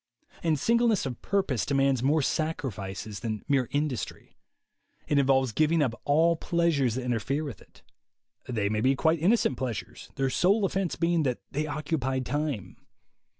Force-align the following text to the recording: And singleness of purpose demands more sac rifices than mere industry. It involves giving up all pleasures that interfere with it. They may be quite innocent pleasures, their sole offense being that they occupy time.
And 0.41 0.57
singleness 0.57 1.05
of 1.05 1.21
purpose 1.21 1.63
demands 1.63 2.01
more 2.01 2.23
sac 2.23 2.63
rifices 2.63 3.19
than 3.19 3.45
mere 3.47 3.67
industry. 3.69 4.35
It 5.07 5.19
involves 5.19 5.51
giving 5.51 5.83
up 5.83 5.93
all 6.05 6.35
pleasures 6.35 6.95
that 6.95 7.03
interfere 7.03 7.43
with 7.43 7.61
it. 7.61 7.83
They 8.49 8.67
may 8.67 8.81
be 8.81 8.95
quite 8.95 9.19
innocent 9.19 9.57
pleasures, 9.57 10.09
their 10.15 10.31
sole 10.31 10.65
offense 10.65 10.95
being 10.95 11.21
that 11.21 11.37
they 11.51 11.67
occupy 11.67 12.17
time. 12.17 12.77